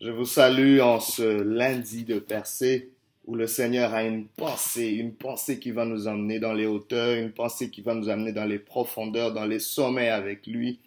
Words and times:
Je 0.00 0.10
vous 0.10 0.26
salue 0.26 0.78
en 0.78 1.00
ce 1.00 1.42
lundi 1.42 2.04
de 2.04 2.20
percée 2.20 2.92
où 3.26 3.34
le 3.34 3.48
Seigneur 3.48 3.94
a 3.94 4.04
une 4.04 4.28
pensée, 4.28 4.86
une 4.90 5.12
pensée 5.12 5.58
qui 5.58 5.72
va 5.72 5.84
nous 5.84 6.06
emmener 6.06 6.38
dans 6.38 6.52
les 6.52 6.66
hauteurs, 6.66 7.16
une 7.16 7.32
pensée 7.32 7.68
qui 7.68 7.80
va 7.80 7.94
nous 7.94 8.08
amener 8.08 8.30
dans 8.30 8.44
les 8.44 8.60
profondeurs, 8.60 9.34
dans 9.34 9.44
les 9.44 9.58
sommets 9.58 10.08
avec 10.08 10.46
lui. 10.46 10.78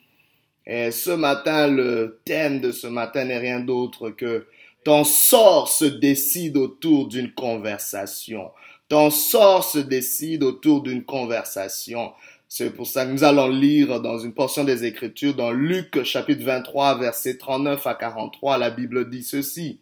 Et 0.65 0.91
ce 0.91 1.11
matin, 1.11 1.67
le 1.67 2.21
thème 2.23 2.61
de 2.61 2.71
ce 2.71 2.87
matin 2.87 3.25
n'est 3.25 3.37
rien 3.37 3.59
d'autre 3.59 4.11
que 4.11 4.47
ton 4.85 5.03
sort 5.03 5.67
se 5.67 5.83
décide 5.83 6.55
autour 6.55 7.09
d'une 7.09 7.33
conversation. 7.33 8.51
Ton 8.87 9.09
sort 9.09 9.65
se 9.65 9.79
décide 9.79 10.43
autour 10.43 10.83
d'une 10.83 11.03
conversation. 11.03 12.13
C'est 12.53 12.71
pour 12.71 12.85
ça 12.85 13.05
que 13.05 13.11
nous 13.11 13.23
allons 13.23 13.47
lire 13.47 14.01
dans 14.01 14.19
une 14.19 14.33
portion 14.33 14.65
des 14.65 14.83
Écritures, 14.83 15.35
dans 15.35 15.51
Luc 15.51 16.03
chapitre 16.03 16.43
23, 16.43 16.99
versets 16.99 17.37
39 17.37 17.87
à 17.87 17.93
43, 17.93 18.57
la 18.57 18.69
Bible 18.69 19.09
dit 19.09 19.23
ceci. 19.23 19.79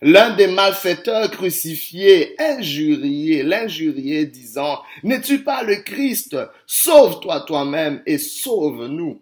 L'un 0.00 0.30
des 0.36 0.46
malfaiteurs 0.46 1.28
crucifiés 1.28 2.40
injurié, 2.40 3.42
l'injurié 3.42 4.26
disant, 4.26 4.78
N'es-tu 5.02 5.42
pas 5.42 5.64
le 5.64 5.74
Christ? 5.74 6.36
Sauve-toi 6.68 7.40
toi-même 7.40 8.00
et 8.06 8.18
sauve-nous. 8.18 9.20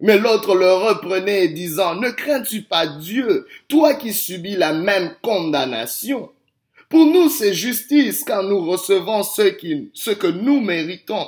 Mais 0.00 0.18
l'autre 0.18 0.54
le 0.54 0.70
reprenait 0.70 1.48
disant, 1.48 1.94
Ne 1.94 2.10
crains-tu 2.10 2.60
pas 2.60 2.86
Dieu, 2.86 3.46
toi 3.68 3.94
qui 3.94 4.12
subis 4.12 4.56
la 4.56 4.74
même 4.74 5.14
condamnation? 5.22 6.28
Pour 6.90 7.06
nous 7.06 7.30
c'est 7.30 7.54
justice 7.54 8.22
car 8.22 8.42
nous 8.42 8.66
recevons 8.66 9.22
ce, 9.22 9.48
qui, 9.48 9.90
ce 9.94 10.10
que 10.10 10.26
nous 10.26 10.60
méritons 10.60 11.26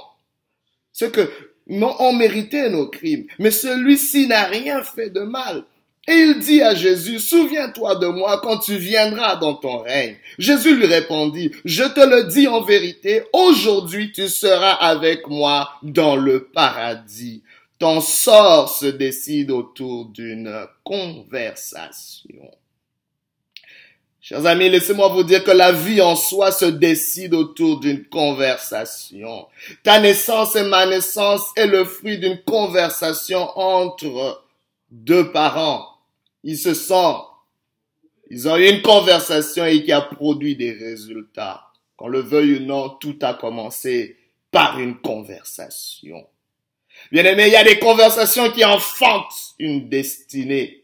ce 0.95 1.05
que 1.05 1.29
non 1.67 1.95
ont 1.99 2.15
mérité 2.15 2.71
nos 2.71 2.89
crimes, 2.89 3.27
mais 3.39 3.51
celui-ci 3.51 4.27
n'a 4.29 4.45
rien 4.45 4.83
fait 4.83 5.11
de 5.11 5.21
mal. 5.21 5.65
Et 6.07 6.13
il 6.13 6.39
dit 6.39 6.63
à 6.63 6.75
Jésus, 6.75 7.19
souviens-toi 7.19 7.97
de 7.97 8.07
moi 8.07 8.41
quand 8.43 8.59
tu 8.59 8.77
viendras 8.77 9.37
dans 9.37 9.55
ton 9.55 9.79
règne. 9.79 10.17
Jésus 10.39 10.77
lui 10.77 10.87
répondit, 10.87 11.51
je 11.65 11.85
te 11.85 12.01
le 12.01 12.25
dis 12.25 12.47
en 12.47 12.61
vérité, 12.61 13.23
aujourd'hui 13.33 14.13
tu 14.13 14.29
seras 14.29 14.73
avec 14.73 15.27
moi 15.29 15.71
dans 15.83 16.17
le 16.17 16.45
paradis. 16.45 17.43
Ton 17.79 18.01
sort 18.01 18.69
se 18.69 18.87
décide 18.87 19.51
autour 19.51 20.07
d'une 20.07 20.67
conversation. 20.85 22.51
Chers 24.27 24.47
amis, 24.47 24.71
laissez-moi 24.71 25.09
vous 25.09 25.23
dire 25.23 25.45
que 25.45 25.51
la 25.51 25.71
vie 25.71 26.01
en 26.01 26.17
soi 26.17 26.51
se 26.51 26.65
décide 26.65 27.35
autour 27.35 27.79
d'une 27.79 28.07
conversation. 28.07 29.47
Ta 29.83 30.01
naissance 30.01 30.57
et 30.57 30.63
ma 30.63 30.87
naissance 30.87 31.43
est 31.57 31.67
le 31.67 31.85
fruit 31.85 32.17
d'une 32.17 32.43
conversation 32.43 33.51
entre 33.55 34.43
deux 34.91 35.31
parents. 35.31 35.87
Ils 36.43 36.57
se 36.57 36.73
sont, 36.73 37.23
ils 38.31 38.49
ont 38.49 38.57
eu 38.57 38.67
une 38.67 38.81
conversation 38.81 39.67
et 39.67 39.85
qui 39.85 39.93
a 39.93 40.01
produit 40.01 40.57
des 40.57 40.73
résultats. 40.73 41.67
Qu'on 41.99 42.09
le 42.09 42.21
veuille 42.21 42.57
ou 42.57 42.61
non, 42.61 42.89
tout 42.89 43.19
a 43.21 43.35
commencé 43.35 44.17
par 44.51 44.81
une 44.81 44.97
conversation. 45.03 46.27
Bien 47.13 47.27
aimé, 47.27 47.49
il 47.49 47.53
y 47.53 47.57
a 47.57 47.65
des 47.65 47.79
conversations 47.79 48.51
qui 48.53 48.65
enfantent 48.65 49.55
une 49.59 49.91
destinée. 49.91 50.84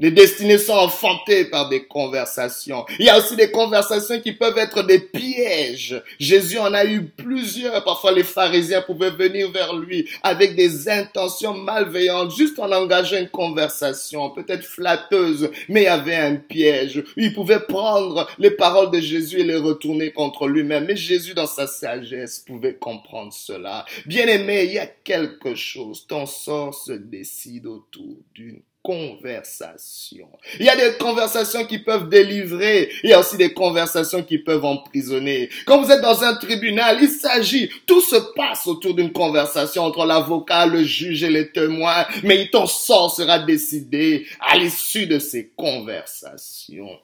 Les 0.00 0.10
destinées 0.10 0.56
sont 0.56 0.72
enfantées 0.72 1.44
par 1.44 1.68
des 1.68 1.84
conversations. 1.84 2.86
Il 2.98 3.04
y 3.04 3.10
a 3.10 3.18
aussi 3.18 3.36
des 3.36 3.50
conversations 3.50 4.18
qui 4.18 4.32
peuvent 4.32 4.56
être 4.56 4.82
des 4.82 4.98
pièges. 4.98 6.02
Jésus 6.18 6.58
en 6.58 6.72
a 6.72 6.86
eu 6.86 7.04
plusieurs. 7.04 7.84
Parfois, 7.84 8.12
les 8.12 8.24
pharisiens 8.24 8.80
pouvaient 8.80 9.10
venir 9.10 9.50
vers 9.50 9.76
lui 9.76 10.08
avec 10.22 10.56
des 10.56 10.88
intentions 10.88 11.52
malveillantes, 11.52 12.34
juste 12.34 12.58
en 12.58 12.72
engageant 12.72 13.18
une 13.18 13.28
conversation, 13.28 14.30
peut-être 14.30 14.64
flatteuse, 14.64 15.50
mais 15.68 15.82
il 15.82 15.84
y 15.84 15.88
avait 15.88 16.16
un 16.16 16.36
piège. 16.36 17.04
Il 17.18 17.34
pouvait 17.34 17.60
prendre 17.60 18.26
les 18.38 18.52
paroles 18.52 18.90
de 18.90 19.00
Jésus 19.00 19.40
et 19.40 19.44
les 19.44 19.56
retourner 19.56 20.12
contre 20.12 20.48
lui-même. 20.48 20.86
Mais 20.86 20.96
Jésus, 20.96 21.34
dans 21.34 21.46
sa 21.46 21.66
sagesse, 21.66 22.42
pouvait 22.46 22.76
comprendre 22.76 23.34
cela. 23.34 23.84
Bien 24.06 24.26
aimé, 24.28 24.64
il 24.64 24.72
y 24.72 24.78
a 24.78 24.86
quelque 24.86 25.54
chose. 25.54 26.06
Ton 26.06 26.24
sort 26.24 26.72
se 26.72 26.92
décide 26.92 27.66
autour 27.66 28.16
d'une 28.34 28.62
conversation. 28.82 30.28
Il 30.58 30.64
y 30.64 30.68
a 30.68 30.76
des 30.76 30.96
conversations 30.96 31.66
qui 31.66 31.78
peuvent 31.78 32.08
délivrer, 32.08 32.90
il 33.02 33.10
y 33.10 33.12
a 33.12 33.20
aussi 33.20 33.36
des 33.36 33.52
conversations 33.52 34.22
qui 34.22 34.38
peuvent 34.38 34.64
emprisonner. 34.64 35.50
Quand 35.66 35.82
vous 35.82 35.90
êtes 35.90 36.00
dans 36.00 36.22
un 36.24 36.34
tribunal, 36.36 36.98
il 37.00 37.08
s'agit, 37.08 37.70
tout 37.86 38.00
se 38.00 38.16
passe 38.34 38.66
autour 38.66 38.94
d'une 38.94 39.12
conversation 39.12 39.84
entre 39.84 40.06
l'avocat, 40.06 40.66
le 40.66 40.82
juge 40.82 41.22
et 41.22 41.30
les 41.30 41.52
témoins, 41.52 42.06
mais 42.22 42.48
ton 42.48 42.66
sort 42.66 43.14
sera 43.14 43.38
décidé 43.38 44.26
à 44.40 44.56
l'issue 44.56 45.06
de 45.06 45.18
ces 45.18 45.48
conversations. 45.56 46.98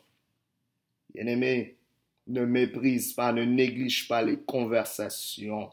Bien-aimé, 1.15 1.77
ne 2.27 2.45
méprise 2.45 3.13
pas, 3.13 3.33
ne 3.33 3.45
néglige 3.45 4.09
pas 4.09 4.23
les 4.23 4.39
conversations 4.39 5.71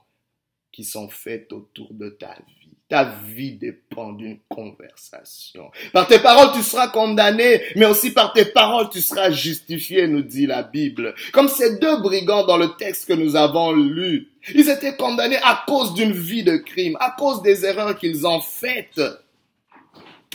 qui 0.71 0.83
sont 0.83 1.09
faites 1.09 1.51
autour 1.53 1.93
de 1.93 2.09
ta 2.09 2.35
vie. 2.47 2.62
Ta 2.89 3.05
vie 3.05 3.53
dépend 3.53 4.11
d'une 4.11 4.39
conversation. 4.49 5.71
Par 5.94 6.05
tes 6.05 6.19
paroles, 6.19 6.51
tu 6.53 6.61
seras 6.61 6.89
condamné, 6.89 7.61
mais 7.75 7.85
aussi 7.85 8.11
par 8.11 8.33
tes 8.33 8.45
paroles, 8.45 8.89
tu 8.91 9.01
seras 9.01 9.31
justifié, 9.31 10.07
nous 10.07 10.21
dit 10.21 10.45
la 10.45 10.63
Bible. 10.63 11.16
Comme 11.31 11.47
ces 11.47 11.77
deux 11.77 12.01
brigands 12.01 12.45
dans 12.45 12.57
le 12.57 12.75
texte 12.75 13.07
que 13.07 13.13
nous 13.13 13.35
avons 13.35 13.71
lu. 13.71 14.29
Ils 14.53 14.69
étaient 14.69 14.95
condamnés 14.95 15.38
à 15.38 15.63
cause 15.66 15.94
d'une 15.94 16.11
vie 16.11 16.44
de 16.44 16.57
crime, 16.57 16.97
à 16.99 17.16
cause 17.17 17.41
des 17.41 17.66
erreurs 17.66 17.97
qu'ils 17.97 18.27
ont 18.27 18.41
faites. 18.41 19.01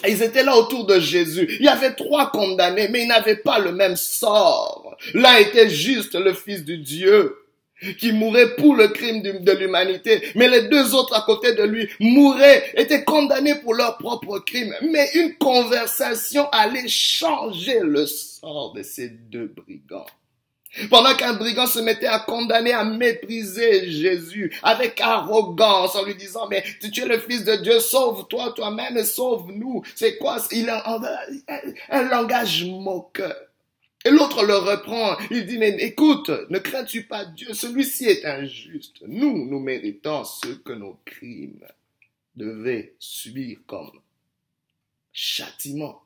Ils 0.07 0.23
étaient 0.23 0.45
là 0.45 0.57
autour 0.57 0.87
de 0.87 0.99
Jésus. 0.99 1.57
Il 1.61 1.67
y 1.67 1.69
avait 1.69 1.95
trois 1.95 2.31
condamnés, 2.31 2.89
mais 2.89 3.03
ils 3.03 3.09
n'avaient 3.09 3.37
pas 3.37 3.59
le 3.59 3.73
même 3.73 3.97
sort. 3.97 4.97
L'un 5.15 5.37
était 5.37 5.69
juste 5.69 6.15
le 6.15 6.33
Fils 6.33 6.65
de 6.65 6.77
Dieu 6.77 7.37
qui 7.99 8.13
mourait 8.13 8.55
pour 8.57 8.75
le 8.75 8.89
crime 8.89 9.23
de 9.23 9.53
l'humanité, 9.53 10.23
mais 10.35 10.49
les 10.49 10.69
deux 10.69 10.95
autres 10.95 11.15
à 11.15 11.23
côté 11.23 11.55
de 11.55 11.63
lui 11.63 11.89
mouraient, 12.01 12.71
étaient 12.75 13.05
condamnés 13.05 13.57
pour 13.57 13.75
leur 13.75 13.99
propre 13.99 14.39
crime. 14.41 14.75
Mais 14.83 15.09
une 15.15 15.35
conversation 15.37 16.49
allait 16.51 16.89
changer 16.89 17.81
le 17.81 18.07
sort 18.07 18.73
de 18.75 18.83
ces 18.83 19.09
deux 19.09 19.47
brigands. 19.47 20.07
Pendant 20.91 21.15
qu'un 21.15 21.33
brigand 21.33 21.67
se 21.67 21.79
mettait 21.79 22.07
à 22.07 22.19
condamner, 22.21 22.73
à 22.73 22.85
mépriser 22.85 23.91
Jésus 23.91 24.55
avec 24.63 25.01
arrogance 25.01 25.97
en 25.97 26.05
lui 26.05 26.15
disant, 26.15 26.47
mais 26.49 26.63
tu 26.93 27.03
es 27.03 27.07
le 27.07 27.19
fils 27.19 27.45
de 27.45 27.57
Dieu, 27.57 27.81
sauve-toi 27.81 28.53
toi-même 28.55 28.97
et 28.97 29.05
sauve-nous. 29.05 29.83
C'est 29.95 30.19
quoi? 30.19 30.37
Il 30.53 30.69
a 30.69 30.89
un, 30.91 31.01
un 31.89 32.03
langage 32.09 32.67
moqueur. 32.67 33.48
Et 34.05 34.11
l'autre 34.11 34.45
le 34.45 34.57
reprend. 34.57 35.17
Il 35.31 35.47
dit, 35.47 35.59
mais 35.59 35.77
écoute, 35.81 36.31
ne 36.51 36.59
crains-tu 36.59 37.05
pas 37.05 37.25
Dieu? 37.25 37.53
Celui-ci 37.53 38.07
est 38.07 38.25
injuste. 38.25 39.03
Nous, 39.07 39.47
nous 39.47 39.61
méritons 39.61 40.25
ce 40.25 40.49
que 40.49 40.73
nos 40.73 41.01
crimes 41.05 41.67
devaient 42.37 42.95
subir 42.99 43.59
comme 43.67 44.01
châtiment. 45.13 46.03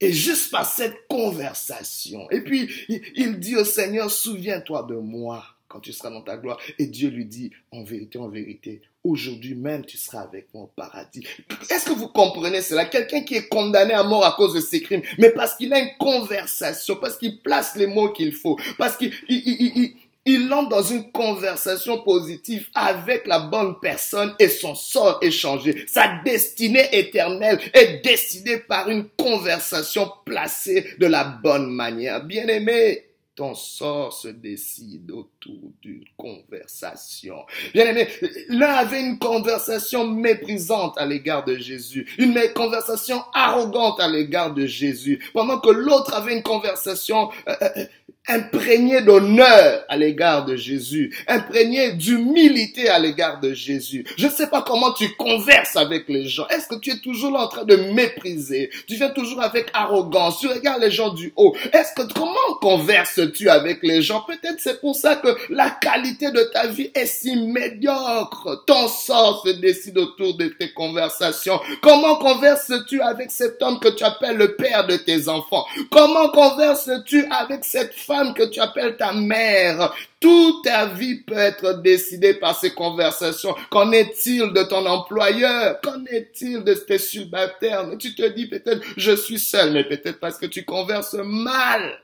Et 0.00 0.12
juste 0.12 0.50
par 0.50 0.66
cette 0.66 1.06
conversation, 1.08 2.28
et 2.30 2.42
puis 2.42 2.70
il 3.14 3.38
dit 3.38 3.56
au 3.56 3.64
Seigneur, 3.64 4.10
souviens-toi 4.10 4.82
de 4.82 4.96
moi 4.96 5.55
quand 5.68 5.80
tu 5.80 5.92
seras 5.92 6.10
dans 6.10 6.22
ta 6.22 6.36
gloire. 6.36 6.58
Et 6.78 6.86
Dieu 6.86 7.08
lui 7.08 7.24
dit, 7.24 7.50
en 7.70 7.82
vérité, 7.82 8.18
en 8.18 8.28
vérité, 8.28 8.82
aujourd'hui 9.04 9.54
même 9.54 9.84
tu 9.84 9.96
seras 9.96 10.22
avec 10.22 10.52
moi 10.52 10.64
au 10.64 10.72
paradis. 10.74 11.26
Est-ce 11.70 11.86
que 11.86 11.92
vous 11.92 12.08
comprenez 12.08 12.60
cela? 12.60 12.84
Quelqu'un 12.84 13.22
qui 13.22 13.36
est 13.36 13.48
condamné 13.48 13.94
à 13.94 14.02
mort 14.02 14.24
à 14.24 14.32
cause 14.32 14.54
de 14.54 14.60
ses 14.60 14.80
crimes, 14.80 15.02
mais 15.18 15.30
parce 15.30 15.54
qu'il 15.54 15.72
a 15.72 15.78
une 15.78 15.96
conversation, 15.98 16.96
parce 16.96 17.16
qu'il 17.16 17.40
place 17.40 17.76
les 17.76 17.86
mots 17.86 18.12
qu'il 18.12 18.32
faut, 18.32 18.58
parce 18.78 18.96
qu'il 18.96 19.12
il, 19.28 20.52
entre 20.52 20.68
dans 20.68 20.82
une 20.82 21.12
conversation 21.12 22.02
positive 22.02 22.68
avec 22.74 23.26
la 23.26 23.38
bonne 23.38 23.76
personne 23.80 24.34
et 24.40 24.48
son 24.48 24.74
sort 24.74 25.18
est 25.22 25.30
changé. 25.30 25.84
Sa 25.86 26.20
destinée 26.24 26.88
éternelle 26.92 27.60
est 27.72 28.02
décidée 28.04 28.58
par 28.58 28.90
une 28.90 29.08
conversation 29.16 30.10
placée 30.24 30.84
de 30.98 31.06
la 31.06 31.22
bonne 31.22 31.70
manière. 31.70 32.24
Bien 32.24 32.48
aimé, 32.48 33.04
ton 33.36 33.54
sort 33.54 34.14
se 34.14 34.28
décide 34.28 35.10
autour 35.10 35.70
d'une 35.82 36.04
conversation. 36.16 37.44
Bien 37.74 37.84
aimé, 37.84 38.08
l'un 38.48 38.72
avait 38.72 39.02
une 39.02 39.18
conversation 39.18 40.06
méprisante 40.06 40.96
à 40.96 41.04
l'égard 41.04 41.44
de 41.44 41.54
Jésus, 41.54 42.08
une 42.16 42.34
conversation 42.54 43.22
arrogante 43.34 44.00
à 44.00 44.08
l'égard 44.08 44.54
de 44.54 44.64
Jésus, 44.64 45.22
pendant 45.34 45.60
que 45.60 45.68
l'autre 45.68 46.14
avait 46.14 46.34
une 46.34 46.42
conversation 46.42 47.28
euh, 47.46 47.54
euh, 47.60 47.84
imprégné 48.28 49.02
d'honneur 49.02 49.84
à 49.88 49.96
l'égard 49.96 50.44
de 50.44 50.56
Jésus, 50.56 51.14
imprégné 51.28 51.92
d'humilité 51.92 52.88
à 52.88 52.98
l'égard 52.98 53.40
de 53.40 53.52
Jésus. 53.52 54.04
Je 54.16 54.26
ne 54.26 54.30
sais 54.30 54.48
pas 54.48 54.62
comment 54.62 54.92
tu 54.92 55.14
converses 55.16 55.76
avec 55.76 56.08
les 56.08 56.26
gens. 56.26 56.46
Est-ce 56.48 56.66
que 56.66 56.74
tu 56.80 56.90
es 56.90 56.98
toujours 56.98 57.38
en 57.38 57.48
train 57.48 57.64
de 57.64 57.76
mépriser? 57.76 58.70
Tu 58.88 58.96
viens 58.96 59.10
toujours 59.10 59.42
avec 59.42 59.68
arrogance. 59.72 60.40
Tu 60.40 60.48
regardes 60.48 60.82
les 60.82 60.90
gens 60.90 61.10
du 61.10 61.32
haut. 61.36 61.54
Est-ce 61.72 61.94
que 61.94 62.12
comment 62.12 62.58
converses-tu 62.60 63.48
avec 63.48 63.82
les 63.82 64.02
gens? 64.02 64.24
Peut-être 64.26 64.58
c'est 64.58 64.80
pour 64.80 64.96
ça 64.96 65.16
que 65.16 65.28
la 65.50 65.70
qualité 65.70 66.30
de 66.30 66.42
ta 66.52 66.66
vie 66.66 66.90
est 66.94 67.06
si 67.06 67.36
médiocre. 67.36 68.64
Ton 68.66 68.88
sort 68.88 69.42
se 69.46 69.50
décide 69.50 69.98
autour 69.98 70.36
de 70.36 70.46
tes 70.48 70.72
conversations. 70.72 71.60
Comment 71.80 72.16
converses-tu 72.16 73.00
avec 73.00 73.30
cet 73.30 73.62
homme 73.62 73.78
que 73.78 73.88
tu 73.88 74.02
appelles 74.02 74.36
le 74.36 74.56
père 74.56 74.86
de 74.86 74.96
tes 74.96 75.28
enfants? 75.28 75.64
Comment 75.90 76.28
converses-tu 76.30 77.26
avec 77.30 77.64
cette 77.64 77.94
femme 77.94 78.15
que 78.34 78.44
tu 78.44 78.60
appelles 78.60 78.96
ta 78.96 79.12
mère. 79.12 79.94
Toute 80.20 80.64
ta 80.64 80.86
vie 80.86 81.22
peut 81.22 81.36
être 81.36 81.82
décidée 81.82 82.34
par 82.34 82.58
ces 82.58 82.74
conversations. 82.74 83.54
Qu'en 83.70 83.92
est-il 83.92 84.52
de 84.52 84.62
ton 84.62 84.86
employeur? 84.86 85.80
Qu'en 85.80 86.04
est-il 86.06 86.64
de 86.64 86.74
tes 86.74 86.98
subalternes? 86.98 87.98
Tu 87.98 88.14
te 88.14 88.26
dis 88.28 88.48
peut-être, 88.48 88.82
je 88.96 89.14
suis 89.14 89.38
seul, 89.38 89.72
mais 89.72 89.84
peut-être 89.84 90.18
parce 90.18 90.38
que 90.38 90.46
tu 90.46 90.64
converses 90.64 91.14
mal. 91.14 92.00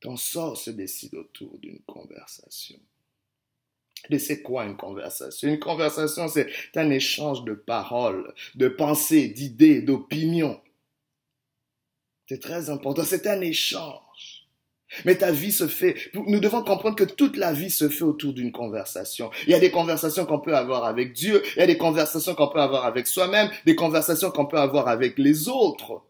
Ton 0.00 0.16
sort 0.16 0.56
se 0.56 0.70
décide 0.70 1.14
autour 1.14 1.58
d'une 1.58 1.80
conversation. 1.80 2.78
Et 4.10 4.18
c'est 4.18 4.42
quoi 4.42 4.64
une 4.64 4.76
conversation? 4.76 5.48
Une 5.48 5.58
conversation, 5.58 6.28
c'est 6.28 6.48
un 6.76 6.90
échange 6.90 7.44
de 7.44 7.54
paroles, 7.54 8.32
de 8.54 8.68
pensées, 8.68 9.28
d'idées, 9.28 9.82
d'opinions. 9.82 10.60
C'est 12.28 12.40
très 12.40 12.68
important. 12.68 13.04
C'est 13.04 13.26
un 13.26 13.40
échange. 13.40 14.02
Mais 15.04 15.16
ta 15.16 15.30
vie 15.30 15.52
se 15.52 15.68
fait, 15.68 15.96
nous 16.14 16.40
devons 16.40 16.62
comprendre 16.62 16.96
que 16.96 17.04
toute 17.04 17.36
la 17.36 17.52
vie 17.52 17.70
se 17.70 17.88
fait 17.88 18.04
autour 18.04 18.32
d'une 18.32 18.52
conversation. 18.52 19.30
Il 19.46 19.50
y 19.50 19.54
a 19.54 19.58
des 19.58 19.70
conversations 19.70 20.24
qu'on 20.24 20.40
peut 20.40 20.56
avoir 20.56 20.84
avec 20.84 21.12
Dieu, 21.12 21.42
il 21.56 21.60
y 21.60 21.62
a 21.62 21.66
des 21.66 21.76
conversations 21.76 22.34
qu'on 22.34 22.48
peut 22.48 22.60
avoir 22.60 22.86
avec 22.86 23.06
soi-même, 23.06 23.50
des 23.66 23.74
conversations 23.74 24.30
qu'on 24.30 24.46
peut 24.46 24.58
avoir 24.58 24.88
avec 24.88 25.18
les 25.18 25.48
autres. 25.48 26.02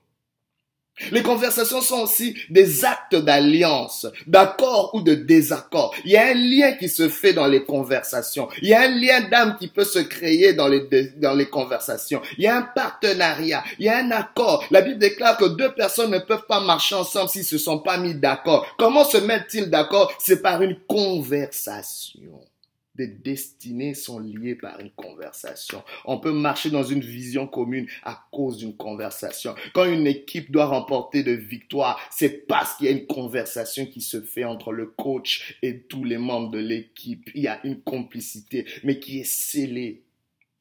Les 1.13 1.23
conversations 1.23 1.81
sont 1.81 2.03
aussi 2.03 2.37
des 2.51 2.85
actes 2.85 3.17
d'alliance, 3.17 4.07
d'accord 4.27 4.91
ou 4.95 5.01
de 5.01 5.15
désaccord. 5.15 5.95
Il 6.05 6.13
y 6.13 6.17
a 6.17 6.29
un 6.29 6.35
lien 6.35 6.73
qui 6.73 6.89
se 6.89 7.09
fait 7.09 7.33
dans 7.33 7.47
les 7.47 7.65
conversations. 7.65 8.49
Il 8.63 8.69
y 8.69 8.75
a 8.75 8.83
un 8.83 8.89
lien 8.89 9.29
d'âme 9.29 9.57
qui 9.59 9.69
peut 9.69 9.85
se 9.85 9.99
créer 9.99 10.55
dans 10.55 10.69
les, 10.69 11.49
conversations. 11.49 12.21
Il 12.37 12.45
y 12.45 12.47
a 12.47 12.57
un 12.57 12.63
partenariat. 12.63 13.65
Il 13.79 13.87
y 13.87 13.89
a 13.89 13.99
un 13.99 14.11
accord. 14.11 14.65
La 14.71 14.83
Bible 14.83 14.99
déclare 14.99 15.37
que 15.37 15.47
deux 15.47 15.73
personnes 15.73 16.11
ne 16.11 16.19
peuvent 16.19 16.47
pas 16.47 16.61
marcher 16.61 16.95
ensemble 16.95 17.31
s'ils 17.31 17.45
se 17.45 17.59
sont 17.59 17.79
pas 17.79 17.99
mis 17.99 18.15
d'accord. 18.15 18.67
Comment 18.79 19.05
se 19.05 19.19
mettent-ils 19.19 19.71
d'accord? 19.71 20.13
C'est 20.19 20.43
par 20.43 20.63
une 20.63 20.77
conversation 20.87 22.41
des 22.99 23.07
destinées 23.07 23.95
sont 23.95 24.19
liées 24.19 24.57
par 24.57 24.81
une 24.81 24.91
conversation. 24.91 25.85
On 26.05 26.19
peut 26.19 26.33
marcher 26.33 26.69
dans 26.69 26.83
une 26.83 27.01
vision 27.01 27.47
commune 27.47 27.87
à 28.03 28.27
cause 28.33 28.59
d'une 28.59 28.77
conversation. 28.77 29.55
Quand 29.73 29.85
une 29.85 30.07
équipe 30.09 30.51
doit 30.51 30.67
remporter 30.67 31.23
de 31.23 31.31
victoires, 31.31 32.01
c'est 32.11 32.47
parce 32.47 32.75
qu'il 32.75 32.87
y 32.87 32.89
a 32.89 32.93
une 32.93 33.07
conversation 33.07 33.87
qui 33.87 34.01
se 34.01 34.21
fait 34.21 34.45
entre 34.45 34.73
le 34.73 34.87
coach 34.87 35.57
et 35.63 35.83
tous 35.83 36.03
les 36.03 36.19
membres 36.19 36.51
de 36.51 36.59
l'équipe. 36.59 37.31
Il 37.37 37.43
y 37.43 37.49
a 37.49 37.65
une 37.65 37.81
complicité, 37.81 38.67
mais 38.83 38.99
qui 38.99 39.21
est 39.21 39.25
scellée 39.25 40.03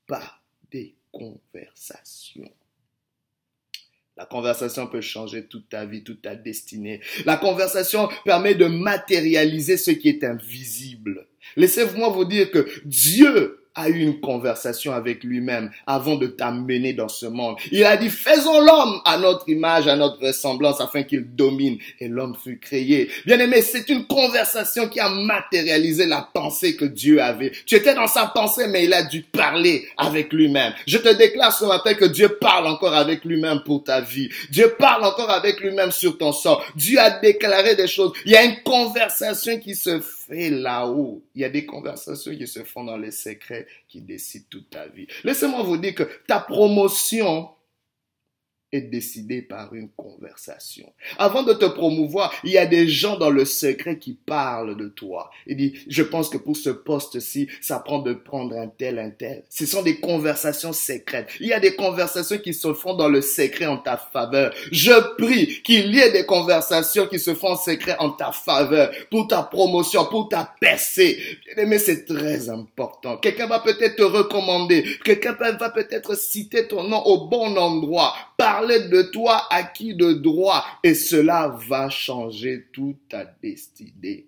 par 0.06 0.44
des 0.72 0.96
conversations. 1.12 2.52
La 4.18 4.26
conversation 4.26 4.88
peut 4.88 5.02
changer 5.02 5.46
toute 5.46 5.70
ta 5.70 5.86
vie, 5.86 6.04
toute 6.04 6.24
ta 6.24 6.36
destinée. 6.36 7.02
La 7.26 7.38
conversation 7.38 8.10
permet 8.26 8.56
de 8.56 8.66
matérialiser 8.66 9.78
ce 9.78 9.92
qui 9.92 10.10
est 10.10 10.24
invisible. 10.24 11.28
Laissez-moi 11.56 12.10
vous 12.10 12.26
dire 12.26 12.50
que 12.50 12.68
Dieu 12.84 13.67
a 13.78 13.90
eu 13.90 14.00
une 14.00 14.20
conversation 14.20 14.92
avec 14.92 15.24
lui-même 15.24 15.70
avant 15.86 16.16
de 16.16 16.28
t'amener 16.28 16.94
dans 16.94 17.08
ce 17.08 17.28
monde. 17.28 17.56
Il 17.72 17.86
a 17.86 17.96
dit, 17.96 18.10
faisons 18.10 18.60
l'homme 18.60 19.00
à 19.06 19.18
notre 19.18 19.48
image, 19.48 19.88
à 19.88 19.96
notre 19.96 20.20
ressemblance, 20.26 20.82
afin 20.82 21.04
qu'il 21.04 21.24
domine. 21.36 21.78
Et 22.00 22.08
l'homme 22.08 22.36
fut 22.36 22.60
créé. 22.60 23.10
Bien 23.26 23.40
aimé, 23.40 23.62
c'est 23.62 23.88
une 23.90 24.06
conversation 24.08 24.90
qui 24.90 25.00
a 25.00 25.10
matérialisé 25.10 26.08
la 26.08 26.28
pensée 26.34 26.76
que 26.76 26.86
Dieu 26.86 27.22
avait. 27.22 27.52
Tu 27.66 27.76
étais 27.76 27.94
dans 27.94 28.08
sa 28.08 28.26
pensée, 28.26 28.68
mais 28.68 28.86
il 28.86 28.94
a 28.94 29.04
dû 29.04 29.22
parler 29.22 29.88
avec 29.98 30.34
lui-même. 30.34 30.74
Je 30.88 30.98
te 30.98 31.14
déclare 31.14 31.56
ce 31.56 31.66
matin 31.66 31.94
que 31.94 32.06
Dieu 32.06 32.30
parle 32.30 32.66
encore 32.68 32.96
avec 32.96 33.24
lui-même 33.26 33.62
pour 33.64 33.84
ta 33.84 34.02
vie. 34.02 34.30
Dieu 34.50 34.76
parle 34.80 35.06
encore 35.06 35.30
avec 35.30 35.60
lui-même 35.60 35.92
sur 35.92 36.18
ton 36.18 36.32
sort. 36.32 36.66
Dieu 36.76 37.00
a 37.00 37.12
déclaré 37.12 37.76
des 37.76 37.88
choses. 37.88 38.14
Il 38.26 38.32
y 38.32 38.36
a 38.36 38.44
une 38.44 38.64
conversation 38.64 39.60
qui 39.60 39.76
se 39.76 40.00
fait 40.00 40.17
fait 40.28 40.50
là-haut. 40.50 41.24
Il 41.36 41.42
y 41.42 41.46
a 41.46 41.50
des 41.50 41.66
conversations 41.66 42.36
qui 42.36 42.48
se 42.48 42.64
font 42.64 42.84
dans 42.84 42.98
les 42.98 43.12
secrets 43.12 43.68
qui 43.88 44.02
décident 44.02 44.46
toute 44.50 44.70
ta 44.70 44.88
vie. 44.88 45.08
Laissez-moi 45.24 45.64
vous 45.64 45.78
dire 45.78 45.96
que 45.96 46.04
ta 46.28 46.40
promotion 46.40 47.50
est 48.74 48.82
décidé 48.82 49.42
par 49.42 49.74
une 49.74 49.90
conversation. 49.90 50.92
Avant 51.18 51.44
de 51.44 51.54
te 51.54 51.66
promouvoir, 51.66 52.34
il 52.44 52.52
y 52.52 52.58
a 52.58 52.66
des 52.66 52.88
gens 52.88 53.18
dans 53.18 53.30
le 53.30 53.46
secret 53.46 53.98
qui 53.98 54.14
parlent 54.14 54.76
de 54.76 54.90
toi. 54.90 55.30
Il 55.46 55.56
dit, 55.56 55.74
je 55.88 56.04
pense 56.04 56.30
que 56.30 56.38
pour 56.38 56.58
ce 56.58 56.70
poste-ci, 56.70 57.48
ça 57.62 57.80
prend 57.80 58.00
de 58.00 58.14
prendre 58.14 58.58
un 58.58 58.68
tel, 58.68 59.00
un 59.00 59.10
tel. 59.10 59.44
Ce 59.50 59.66
sont 59.66 59.84
des 59.84 60.00
conversations 60.00 60.74
secrètes. 60.74 61.30
Il 61.40 61.48
y 61.48 61.54
a 61.54 61.62
des 61.62 61.76
conversations 61.76 62.38
qui 62.40 62.54
se 62.54 62.74
font 62.74 62.96
dans 62.96 63.08
le 63.08 63.22
secret 63.22 63.68
en 63.68 63.78
ta 63.78 63.96
faveur. 63.96 64.54
Je 64.72 65.16
prie 65.16 65.62
qu'il 65.64 65.96
y 65.96 66.00
ait 66.00 66.12
des 66.12 66.26
conversations 66.26 67.08
qui 67.08 67.20
se 67.20 67.34
font 67.34 67.52
en 67.52 67.58
secret 67.58 67.96
en 68.00 68.10
ta 68.10 68.34
faveur, 68.34 68.92
pour 69.10 69.28
ta 69.28 69.44
promotion, 69.44 70.06
pour 70.06 70.28
ta 70.28 70.54
percée. 70.60 71.18
Mais 71.56 71.80
c'est 71.80 72.06
très 72.06 72.50
important. 72.50 73.18
Quelqu'un 73.18 73.48
va 73.48 73.60
peut-être 73.60 73.96
te 73.96 74.04
recommander. 74.04 74.84
Quelqu'un 75.06 75.34
va 75.34 75.70
peut-être 75.70 76.18
citer 76.18 76.68
ton 76.68 76.84
nom 76.84 77.02
au 77.06 77.28
bon 77.28 77.56
endroit 77.58 78.14
parler 78.58 78.88
de 78.90 79.04
toi 79.04 79.44
à 79.52 79.62
qui 79.62 79.94
de 79.94 80.14
droit 80.14 80.66
et 80.82 80.96
cela 80.96 81.56
va 81.70 81.92
changer 81.92 82.66
toute 82.74 83.08
ta 83.08 83.24
destinée. 83.24 84.26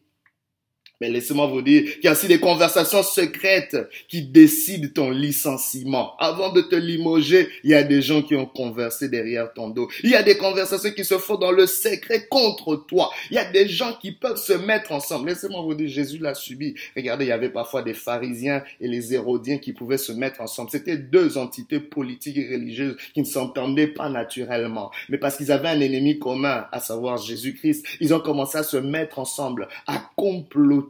Mais 1.01 1.09
laissez-moi 1.09 1.47
vous 1.47 1.61
dire 1.61 1.83
qu'il 1.83 2.03
y 2.03 2.07
a 2.07 2.11
aussi 2.11 2.27
des 2.27 2.41
conversations 2.41 3.03
secrètes 3.03 3.77
qui 4.09 4.23
décident 4.23 4.89
ton 4.93 5.11
licenciement. 5.11 6.17
Avant 6.19 6.51
de 6.51 6.61
te 6.61 6.75
limoger, 6.75 7.47
il 7.63 7.69
y 7.69 7.73
a 7.75 7.83
des 7.83 8.01
gens 8.01 8.21
qui 8.21 8.35
ont 8.35 8.45
conversé 8.45 9.07
derrière 9.07 9.53
ton 9.53 9.69
dos. 9.69 9.89
Il 10.03 10.09
y 10.09 10.15
a 10.15 10.23
des 10.23 10.35
conversations 10.35 10.91
qui 10.91 11.05
se 11.05 11.17
font 11.17 11.37
dans 11.37 11.51
le 11.51 11.67
secret 11.67 12.27
contre 12.29 12.75
toi. 12.75 13.11
Il 13.31 13.35
y 13.35 13.39
a 13.39 13.49
des 13.49 13.69
gens 13.69 13.93
qui 14.01 14.11
peuvent 14.11 14.37
se 14.37 14.51
mettre 14.51 14.91
ensemble. 14.91 15.29
Laissez-moi 15.29 15.61
vous 15.61 15.73
dire, 15.73 15.87
Jésus 15.87 16.17
l'a 16.17 16.33
subi. 16.33 16.75
Regardez, 16.97 17.25
il 17.25 17.29
y 17.29 17.31
avait 17.31 17.49
parfois 17.49 17.81
des 17.81 17.93
pharisiens 17.93 18.61
et 18.81 18.87
les 18.89 19.13
hérodiens 19.13 19.57
qui 19.57 19.71
pouvaient 19.71 19.97
se 19.97 20.11
mettre 20.11 20.41
ensemble. 20.41 20.69
C'était 20.69 20.97
deux 20.97 21.37
entités 21.37 21.79
politiques 21.79 22.37
et 22.37 22.55
religieuses 22.55 22.97
qui 23.13 23.21
ne 23.21 23.25
s'entendaient 23.25 23.87
pas 23.87 24.09
naturellement. 24.09 24.91
Mais 25.07 25.17
parce 25.17 25.37
qu'ils 25.37 25.53
avaient 25.53 25.69
un 25.69 25.79
ennemi 25.79 26.19
commun, 26.19 26.65
à 26.73 26.81
savoir 26.81 27.17
Jésus-Christ, 27.17 27.85
ils 28.01 28.13
ont 28.13 28.19
commencé 28.19 28.57
à 28.57 28.63
se 28.63 28.75
mettre 28.75 29.19
ensemble, 29.19 29.69
à 29.87 30.09
comploter 30.17 30.88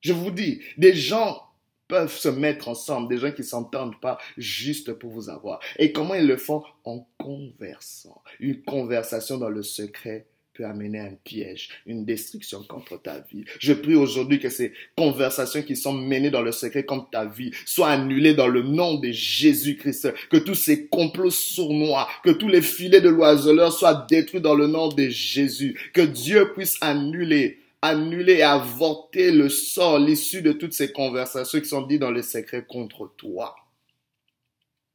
je 0.00 0.12
vous 0.12 0.30
dis, 0.30 0.60
des 0.76 0.94
gens 0.94 1.42
peuvent 1.88 2.16
se 2.16 2.28
mettre 2.28 2.68
ensemble, 2.68 3.08
des 3.08 3.18
gens 3.18 3.32
qui 3.32 3.44
s'entendent 3.44 3.98
pas 4.00 4.18
juste 4.36 4.92
pour 4.92 5.10
vous 5.10 5.30
avoir. 5.30 5.58
Et 5.78 5.90
comment 5.92 6.14
ils 6.14 6.26
le 6.26 6.36
font? 6.36 6.62
En 6.84 7.08
conversant. 7.18 8.22
Une 8.40 8.62
conversation 8.62 9.38
dans 9.38 9.48
le 9.48 9.62
secret 9.62 10.26
peut 10.52 10.66
amener 10.66 10.98
un 10.98 11.14
piège, 11.24 11.70
une 11.86 12.04
destruction 12.04 12.62
contre 12.64 13.00
ta 13.00 13.20
vie. 13.20 13.44
Je 13.60 13.72
prie 13.72 13.94
aujourd'hui 13.94 14.40
que 14.40 14.50
ces 14.50 14.72
conversations 14.96 15.62
qui 15.62 15.76
sont 15.76 15.92
menées 15.92 16.30
dans 16.30 16.42
le 16.42 16.52
secret 16.52 16.84
contre 16.84 17.10
ta 17.10 17.24
vie 17.24 17.52
soient 17.64 17.90
annulées 17.90 18.34
dans 18.34 18.48
le 18.48 18.62
nom 18.62 18.94
de 18.94 19.10
Jésus-Christ. 19.10 20.12
Que 20.30 20.36
tous 20.36 20.56
ces 20.56 20.88
complots 20.88 21.30
sournois, 21.30 22.08
que 22.24 22.30
tous 22.30 22.48
les 22.48 22.62
filets 22.62 23.00
de 23.00 23.08
l'oiseleur 23.08 23.72
soient 23.72 24.06
détruits 24.10 24.40
dans 24.40 24.56
le 24.56 24.66
nom 24.66 24.88
de 24.88 25.08
Jésus. 25.08 25.78
Que 25.94 26.02
Dieu 26.02 26.52
puisse 26.52 26.76
annuler 26.80 27.60
annuler 27.82 28.38
et 28.38 28.42
avorter 28.42 29.30
le 29.30 29.48
sort, 29.48 29.98
l'issue 29.98 30.42
de 30.42 30.52
toutes 30.52 30.72
ces 30.72 30.92
conversations 30.92 31.60
qui 31.60 31.68
sont 31.68 31.86
dites 31.86 32.00
dans 32.00 32.10
le 32.10 32.22
secret 32.22 32.64
contre 32.66 33.12
toi. 33.16 33.54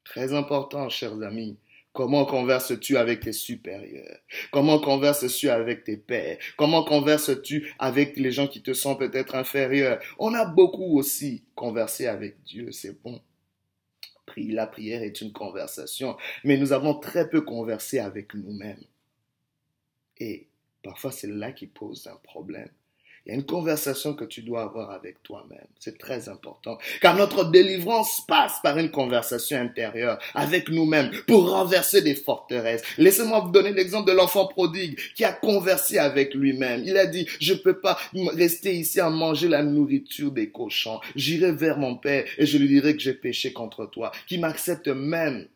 Très 0.04 0.34
important, 0.34 0.90
chers 0.90 1.22
amis. 1.22 1.58
Comment 1.94 2.26
converses-tu 2.26 2.98
avec 2.98 3.20
tes 3.20 3.34
supérieurs? 3.34 4.18
Comment 4.52 4.80
converses-tu 4.80 5.50
avec 5.50 5.84
tes 5.84 5.98
pères? 5.98 6.40
Comment 6.58 6.84
converses-tu 6.84 7.72
avec 7.78 8.18
les 8.18 8.32
gens 8.32 8.48
qui 8.48 8.64
te 8.64 8.74
sont 8.74 8.96
peut-être 8.96 9.36
inférieurs? 9.36 10.02
On 10.18 10.34
a 10.34 10.44
beaucoup 10.46 10.98
aussi 10.98 11.44
conversé 11.54 12.08
avec 12.08 12.42
Dieu, 12.44 12.72
c'est 12.72 13.00
bon. 13.02 13.22
La 14.36 14.66
prière 14.66 15.04
est 15.04 15.22
une 15.22 15.32
conversation, 15.32 16.18
mais 16.44 16.58
nous 16.58 16.74
avons 16.74 16.96
très 16.96 17.30
peu 17.30 17.42
conversé 17.42 18.00
avec 18.00 18.34
nous-mêmes. 18.34 18.84
Et 20.18 20.48
Parfois, 20.84 21.12
c'est 21.12 21.30
là 21.30 21.52
qui 21.52 21.68
pose 21.68 22.08
un 22.08 22.18
problème. 22.24 22.70
Il 23.26 23.30
y 23.30 23.32
a 23.32 23.36
une 23.36 23.46
conversation 23.46 24.14
que 24.14 24.26
tu 24.26 24.42
dois 24.42 24.64
avoir 24.64 24.92
avec 24.92 25.24
toi-même. 25.24 25.66
C'est 25.80 25.98
très 25.98 26.28
important. 26.28 26.78
Car 27.02 27.16
notre 27.16 27.50
délivrance 27.50 28.26
passe 28.28 28.60
par 28.62 28.78
une 28.78 28.92
conversation 28.92 29.58
intérieure 29.58 30.20
avec 30.36 30.68
nous-mêmes 30.68 31.10
pour 31.26 31.50
renverser 31.50 32.02
des 32.02 32.16
forteresses. 32.16 32.84
Laissez-moi 32.98 33.40
vous 33.40 33.52
donner 33.52 33.72
l'exemple 33.72 34.12
de 34.12 34.16
l'enfant 34.16 34.48
prodigue 34.48 35.00
qui 35.16 35.24
a 35.24 35.32
conversé 35.32 36.00
avec 36.00 36.34
lui-même. 36.34 36.84
Il 36.86 36.98
a 36.98 37.06
dit, 37.06 37.26
je 37.40 37.54
peux 37.54 37.80
pas 37.80 37.98
rester 38.34 38.76
ici 38.76 39.00
à 39.00 39.10
manger 39.10 39.48
la 39.48 39.64
nourriture 39.64 40.32
des 40.32 40.50
cochons. 40.50 41.00
J'irai 41.16 41.54
vers 41.54 41.78
mon 41.78 41.96
père 41.96 42.26
et 42.38 42.46
je 42.46 42.58
lui 42.58 42.68
dirai 42.68 42.94
que 42.94 43.02
j'ai 43.02 43.14
péché 43.14 43.54
contre 43.54 43.86
toi, 43.86 44.12
qui 44.28 44.38
m'accepte 44.38 44.90
même 44.90 45.48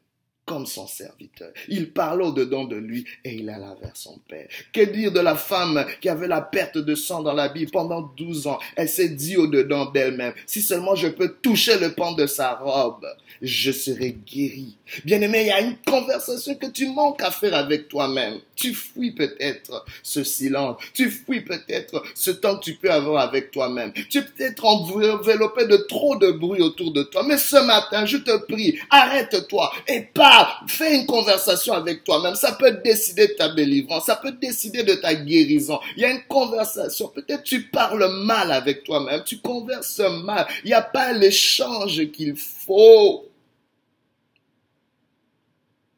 comme 0.48 0.66
son 0.66 0.88
serviteur. 0.88 1.52
Il 1.68 1.92
parle 1.92 2.22
au-dedans 2.22 2.64
de 2.64 2.78
lui 2.78 3.06
et 3.26 3.36
il 3.36 3.50
alla 3.50 3.76
vers 3.82 3.96
son 3.96 4.18
père. 4.30 4.48
Que 4.72 4.82
dire 4.82 5.12
de 5.12 5.20
la 5.20 5.36
femme 5.36 5.86
qui 6.00 6.08
avait 6.08 6.30
la 6.30 6.42
perte 6.42 6.78
de 6.78 6.96
sang 6.96 7.22
dans 7.22 7.34
la 7.34 7.50
Bible 7.50 7.70
pendant 7.70 8.02
12 8.02 8.48
ans? 8.48 8.58
Elle 8.78 8.88
s'est 8.88 9.10
dit 9.10 9.36
au-dedans 9.36 9.92
d'elle-même, 9.92 10.34
si 10.46 10.62
seulement 10.62 10.96
je 10.96 11.10
peux 11.10 11.36
toucher 11.42 11.78
le 11.78 11.92
pan 11.94 12.14
de 12.14 12.26
sa 12.26 12.56
robe, 12.56 13.06
je 13.42 13.72
serai 13.72 14.14
guéri. 14.26 14.78
Bien-aimé, 15.04 15.42
il 15.42 15.48
y 15.48 15.52
a 15.52 15.60
une 15.60 15.76
conversation 15.86 16.56
que 16.56 16.68
tu 16.68 16.88
manques 16.88 17.22
à 17.22 17.30
faire 17.30 17.54
avec 17.54 17.90
toi-même. 17.90 18.40
Tu 18.56 18.74
fuis 18.74 19.12
peut-être 19.12 19.86
ce 20.02 20.24
silence. 20.24 20.78
Tu 20.94 21.12
fuis 21.12 21.42
peut-être 21.42 22.04
ce 22.16 22.32
temps 22.32 22.58
que 22.58 22.64
tu 22.64 22.76
peux 22.76 22.90
avoir 22.90 23.28
avec 23.28 23.52
toi-même. 23.52 23.92
Tu 24.10 24.20
es 24.20 24.22
peut-être 24.22 24.66
enveloppé 24.66 25.68
de 25.68 25.78
trop 25.78 26.16
de 26.16 26.32
bruit 26.32 26.62
autour 26.62 26.94
de 26.94 27.04
toi. 27.04 27.24
Mais 27.28 27.38
ce 27.38 27.58
matin, 27.58 28.06
je 28.06 28.18
te 28.18 28.38
prie, 28.46 28.80
arrête-toi 28.90 29.74
et 29.88 30.02
pars. 30.38 30.64
Fais 30.68 30.96
une 30.96 31.06
conversation 31.06 31.74
avec 31.74 32.04
toi-même. 32.04 32.36
Ça 32.36 32.54
peut 32.54 32.72
décider 32.84 33.28
de 33.28 33.34
ta 33.34 33.50
délivrance. 33.50 34.06
Ça 34.06 34.16
peut 34.16 34.32
décider 34.32 34.84
de 34.84 34.96
ta 34.96 35.14
guérison. 35.16 35.80
Il 35.96 36.02
y 36.02 36.06
a 36.06 36.12
une 36.12 36.24
conversation. 36.24 37.10
Peut-être 37.10 37.44
tu 37.44 37.64
parles 37.70 38.08
mal 38.24 38.52
avec 38.52 38.84
toi-même. 38.84 39.24
Tu 39.24 39.40
converses 39.40 40.00
mal. 40.00 40.48
Il 40.64 40.68
n'y 40.68 40.74
a 40.74 40.82
pas 40.82 41.14
l'échange 41.14 42.12
qu'il 42.12 42.36
faut. 42.36 43.26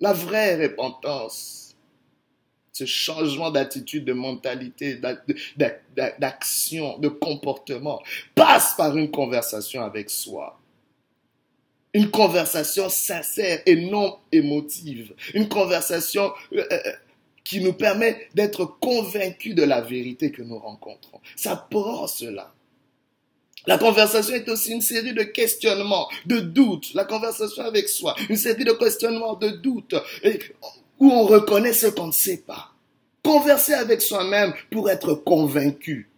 La 0.01 0.13
vraie 0.13 0.55
repentance, 0.67 1.75
ce 2.71 2.85
changement 2.85 3.51
d'attitude, 3.51 4.05
de 4.05 4.13
mentalité, 4.13 5.01
d'action, 6.17 6.97
de 6.99 7.09
comportement, 7.09 8.01
passe 8.33 8.75
par 8.75 8.95
une 8.95 9.11
conversation 9.11 9.83
avec 9.83 10.09
soi. 10.09 10.58
Une 11.93 12.11
conversation 12.11 12.87
sincère 12.89 13.61
et 13.65 13.75
non 13.75 14.17
émotive. 14.31 15.13
Une 15.33 15.49
conversation 15.49 16.31
euh, 16.53 16.63
euh, 16.71 16.79
qui 17.43 17.61
nous 17.61 17.73
permet 17.73 18.27
d'être 18.35 18.65
convaincus 18.79 19.55
de 19.55 19.63
la 19.63 19.81
vérité 19.81 20.31
que 20.31 20.43
nous 20.43 20.59
rencontrons. 20.59 21.19
Ça 21.35 21.55
prend 21.55 22.05
cela. 22.05 22.53
La 23.65 23.79
conversation 23.79 24.35
est 24.35 24.47
aussi 24.49 24.71
une 24.71 24.81
série 24.81 25.13
de 25.13 25.23
questionnements, 25.23 26.07
de 26.27 26.39
doutes. 26.39 26.93
La 26.93 27.05
conversation 27.05 27.63
avec 27.63 27.89
soi, 27.89 28.15
une 28.29 28.37
série 28.37 28.65
de 28.65 28.71
questionnements, 28.73 29.33
de 29.33 29.49
doutes, 29.49 29.95
où 30.99 31.11
on 31.11 31.25
reconnaît 31.25 31.73
ce 31.73 31.87
qu'on 31.87 32.07
ne 32.07 32.11
sait 32.11 32.43
pas. 32.45 32.71
Converser 33.23 33.73
avec 33.73 34.01
soi-même 34.01 34.53
pour 34.71 34.89
être 34.91 35.15
convaincu. 35.15 36.09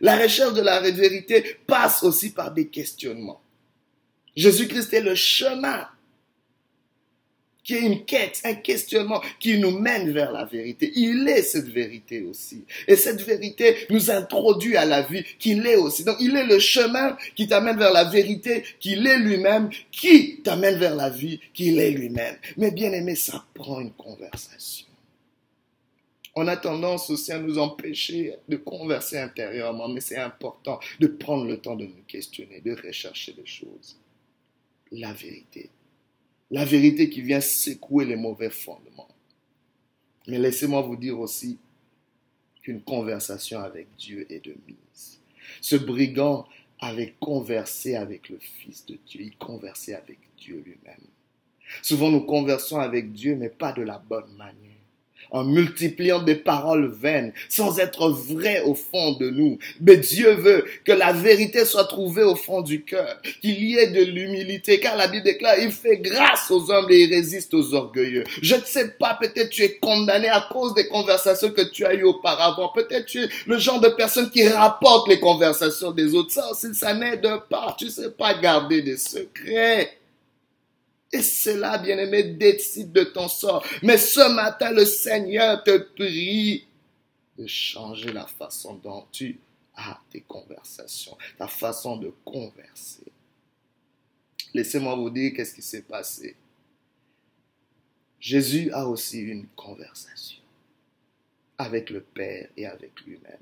La 0.00 0.16
recherche 0.16 0.54
de 0.54 0.62
la 0.62 0.80
vérité 0.80 1.58
passe 1.66 2.02
aussi 2.02 2.30
par 2.30 2.50
des 2.50 2.68
questionnements. 2.68 3.41
Jésus-Christ 4.36 4.92
est 4.92 5.00
le 5.00 5.14
chemin 5.14 5.88
qui 7.64 7.74
est 7.74 7.80
une 7.80 8.04
quête, 8.04 8.40
un 8.44 8.54
questionnement 8.54 9.20
qui 9.38 9.58
nous 9.58 9.78
mène 9.78 10.10
vers 10.10 10.32
la 10.32 10.44
vérité. 10.44 10.90
Il 10.96 11.28
est 11.28 11.42
cette 11.42 11.68
vérité 11.68 12.22
aussi. 12.22 12.64
Et 12.88 12.96
cette 12.96 13.22
vérité 13.22 13.86
nous 13.90 14.10
introduit 14.10 14.76
à 14.76 14.84
la 14.84 15.02
vie 15.02 15.24
qu'il 15.38 15.66
est 15.66 15.76
aussi. 15.76 16.04
Donc 16.04 16.16
il 16.20 16.36
est 16.36 16.46
le 16.46 16.58
chemin 16.58 17.16
qui 17.36 17.46
t'amène 17.46 17.78
vers 17.78 17.92
la 17.92 18.04
vérité 18.04 18.64
qu'il 18.80 19.06
est 19.06 19.18
lui-même, 19.18 19.70
qui 19.90 20.40
t'amène 20.42 20.78
vers 20.78 20.96
la 20.96 21.10
vie 21.10 21.38
qu'il 21.54 21.78
est 21.78 21.90
lui-même. 21.90 22.36
Mais 22.56 22.72
bien 22.72 22.92
aimé, 22.92 23.14
ça 23.14 23.44
prend 23.54 23.80
une 23.80 23.92
conversation. 23.92 24.86
On 26.34 26.48
a 26.48 26.56
tendance 26.56 27.10
aussi 27.10 27.30
à 27.30 27.38
nous 27.38 27.58
empêcher 27.58 28.34
de 28.48 28.56
converser 28.56 29.18
intérieurement, 29.18 29.88
mais 29.88 30.00
c'est 30.00 30.16
important 30.16 30.80
de 30.98 31.06
prendre 31.06 31.44
le 31.44 31.58
temps 31.58 31.76
de 31.76 31.84
nous 31.84 32.02
questionner, 32.08 32.62
de 32.64 32.74
rechercher 32.74 33.34
des 33.34 33.44
choses. 33.44 33.96
La 34.92 35.12
vérité 35.12 35.70
la 36.52 36.66
vérité 36.66 37.08
qui 37.08 37.22
vient 37.22 37.40
secouer 37.40 38.04
les 38.04 38.14
mauvais 38.14 38.50
fondements. 38.50 39.08
Mais 40.28 40.38
laissez-moi 40.38 40.82
vous 40.82 40.96
dire 40.96 41.18
aussi 41.18 41.58
qu'une 42.62 42.82
conversation 42.82 43.58
avec 43.58 43.88
Dieu 43.98 44.26
est 44.30 44.44
de 44.44 44.54
mise. 44.68 45.18
Ce 45.62 45.76
brigand 45.76 46.46
avait 46.78 47.14
conversé 47.18 47.96
avec 47.96 48.28
le 48.28 48.38
Fils 48.38 48.84
de 48.84 48.98
Dieu, 49.06 49.22
il 49.22 49.36
conversait 49.36 49.94
avec 49.94 50.18
Dieu 50.36 50.62
lui-même. 50.64 51.06
Souvent 51.80 52.10
nous 52.10 52.20
conversons 52.20 52.78
avec 52.78 53.12
Dieu, 53.12 53.34
mais 53.34 53.48
pas 53.48 53.72
de 53.72 53.82
la 53.82 53.98
bonne 53.98 54.30
manière 54.36 54.71
en 55.30 55.44
multipliant 55.44 56.22
des 56.22 56.34
paroles 56.34 56.92
vaines, 56.92 57.32
sans 57.48 57.78
être 57.78 58.10
vrai 58.10 58.62
au 58.62 58.74
fond 58.74 59.12
de 59.12 59.30
nous. 59.30 59.58
Mais 59.80 59.96
Dieu 59.96 60.32
veut 60.34 60.64
que 60.84 60.92
la 60.92 61.12
vérité 61.12 61.64
soit 61.64 61.84
trouvée 61.84 62.22
au 62.22 62.36
fond 62.36 62.60
du 62.60 62.84
cœur, 62.84 63.20
qu'il 63.40 63.62
y 63.62 63.78
ait 63.78 63.90
de 63.90 64.02
l'humilité, 64.02 64.80
car 64.80 64.96
la 64.96 65.08
Bible 65.08 65.24
déclare, 65.24 65.58
il 65.58 65.70
fait 65.70 65.98
grâce 65.98 66.50
aux 66.50 66.70
hommes 66.70 66.86
et 66.90 67.02
il 67.02 67.14
résiste 67.14 67.54
aux 67.54 67.74
orgueilleux. 67.74 68.24
Je 68.42 68.54
ne 68.54 68.62
sais 68.64 68.88
pas, 68.98 69.18
peut-être 69.20 69.50
tu 69.50 69.62
es 69.62 69.76
condamné 69.78 70.28
à 70.28 70.46
cause 70.50 70.74
des 70.74 70.88
conversations 70.88 71.50
que 71.50 71.62
tu 71.62 71.84
as 71.84 71.94
eues 71.94 72.04
auparavant. 72.04 72.70
Peut-être 72.74 73.06
tu 73.06 73.22
es 73.22 73.28
le 73.46 73.58
genre 73.58 73.80
de 73.80 73.88
personne 73.88 74.30
qui 74.30 74.46
rapporte 74.48 75.08
les 75.08 75.20
conversations 75.20 75.90
des 75.90 76.14
autres. 76.14 76.32
Ça 76.32 76.50
aussi, 76.50 76.74
ça 76.74 76.94
n'aide 76.94 77.26
pas. 77.48 77.74
Tu 77.78 77.88
sais 77.88 78.10
pas 78.10 78.34
garder 78.34 78.82
des 78.82 78.96
secrets. 78.96 80.01
Et 81.12 81.22
cela, 81.22 81.76
bien-aimé, 81.76 82.24
décide 82.24 82.90
de 82.90 83.04
ton 83.04 83.28
sort. 83.28 83.64
Mais 83.82 83.98
ce 83.98 84.32
matin, 84.34 84.72
le 84.72 84.86
Seigneur 84.86 85.62
te 85.62 85.76
prie 85.76 86.66
de 87.38 87.46
changer 87.46 88.12
la 88.12 88.26
façon 88.26 88.74
dont 88.74 89.06
tu 89.12 89.38
as 89.74 90.00
tes 90.10 90.22
conversations, 90.22 91.16
ta 91.38 91.48
façon 91.48 91.96
de 91.96 92.12
converser. 92.24 93.04
Laissez-moi 94.54 94.94
vous 94.96 95.10
dire 95.10 95.32
qu'est-ce 95.34 95.54
qui 95.54 95.62
s'est 95.62 95.82
passé. 95.82 96.36
Jésus 98.20 98.70
a 98.70 98.86
aussi 98.86 99.18
une 99.20 99.46
conversation 99.48 100.42
avec 101.58 101.90
le 101.90 102.00
Père 102.00 102.48
et 102.56 102.66
avec 102.66 103.00
lui-même, 103.02 103.40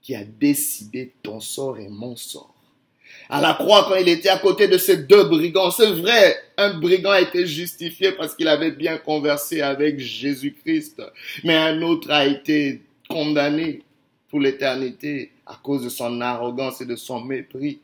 qui 0.00 0.14
a 0.14 0.24
décidé 0.24 1.14
ton 1.22 1.40
sort 1.40 1.78
et 1.78 1.88
mon 1.88 2.16
sort 2.16 2.53
à 3.28 3.40
la 3.40 3.54
croix 3.54 3.86
quand 3.88 3.96
il 3.96 4.08
était 4.08 4.28
à 4.28 4.38
côté 4.38 4.68
de 4.68 4.78
ces 4.78 4.98
deux 4.98 5.24
brigands. 5.24 5.70
C'est 5.70 5.90
vrai, 5.90 6.36
un 6.56 6.74
brigand 6.74 7.10
a 7.10 7.20
été 7.20 7.46
justifié 7.46 8.12
parce 8.12 8.34
qu'il 8.34 8.48
avait 8.48 8.72
bien 8.72 8.98
conversé 8.98 9.60
avec 9.60 9.98
Jésus-Christ, 9.98 11.02
mais 11.42 11.56
un 11.56 11.82
autre 11.82 12.10
a 12.10 12.26
été 12.26 12.82
condamné 13.08 13.82
pour 14.30 14.40
l'éternité 14.40 15.32
à 15.46 15.58
cause 15.62 15.84
de 15.84 15.88
son 15.88 16.20
arrogance 16.20 16.80
et 16.80 16.86
de 16.86 16.96
son 16.96 17.20
mépris. 17.20 17.80